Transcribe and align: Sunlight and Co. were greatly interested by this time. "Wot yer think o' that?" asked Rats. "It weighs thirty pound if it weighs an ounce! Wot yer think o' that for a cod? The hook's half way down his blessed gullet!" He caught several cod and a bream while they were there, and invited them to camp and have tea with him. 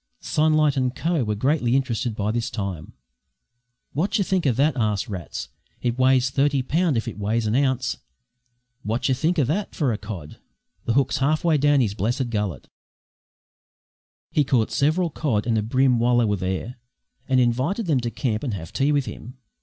Sunlight 0.23 0.75
and 0.77 0.95
Co. 0.95 1.23
were 1.23 1.35
greatly 1.35 1.75
interested 1.75 2.15
by 2.15 2.31
this 2.31 2.49
time. 2.49 2.93
"Wot 3.93 4.17
yer 4.17 4.23
think 4.23 4.47
o' 4.47 4.51
that?" 4.51 4.75
asked 4.75 5.07
Rats. 5.07 5.49
"It 5.79 5.99
weighs 5.99 6.31
thirty 6.31 6.63
pound 6.63 6.97
if 6.97 7.07
it 7.07 7.19
weighs 7.19 7.45
an 7.45 7.53
ounce! 7.53 7.97
Wot 8.83 9.07
yer 9.07 9.13
think 9.13 9.37
o' 9.37 9.43
that 9.43 9.75
for 9.75 9.93
a 9.93 9.99
cod? 9.99 10.39
The 10.85 10.93
hook's 10.93 11.19
half 11.19 11.43
way 11.43 11.59
down 11.59 11.81
his 11.81 11.93
blessed 11.93 12.31
gullet!" 12.31 12.67
He 14.31 14.43
caught 14.43 14.71
several 14.71 15.11
cod 15.11 15.45
and 15.45 15.55
a 15.55 15.61
bream 15.61 15.99
while 15.99 16.17
they 16.17 16.25
were 16.25 16.35
there, 16.35 16.79
and 17.27 17.39
invited 17.39 17.85
them 17.85 17.99
to 17.99 18.09
camp 18.09 18.41
and 18.41 18.55
have 18.55 18.73
tea 18.73 18.91
with 18.91 19.05
him. 19.05 19.37